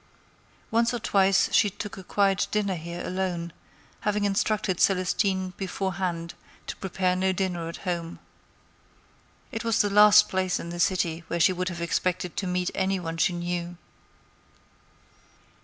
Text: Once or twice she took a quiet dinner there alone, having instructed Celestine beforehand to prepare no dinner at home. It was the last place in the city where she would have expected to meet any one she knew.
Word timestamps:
Once 0.71 0.95
or 0.95 0.97
twice 0.99 1.47
she 1.53 1.69
took 1.69 1.95
a 1.95 2.03
quiet 2.03 2.47
dinner 2.49 2.75
there 2.75 3.05
alone, 3.05 3.53
having 3.99 4.25
instructed 4.25 4.79
Celestine 4.79 5.51
beforehand 5.57 6.33
to 6.65 6.75
prepare 6.77 7.15
no 7.15 7.31
dinner 7.31 7.69
at 7.69 7.77
home. 7.85 8.17
It 9.51 9.63
was 9.63 9.79
the 9.81 9.91
last 9.91 10.27
place 10.27 10.59
in 10.59 10.69
the 10.69 10.79
city 10.79 11.23
where 11.27 11.39
she 11.39 11.53
would 11.53 11.69
have 11.69 11.81
expected 11.81 12.35
to 12.37 12.47
meet 12.47 12.71
any 12.73 12.99
one 12.99 13.17
she 13.17 13.33
knew. 13.33 13.77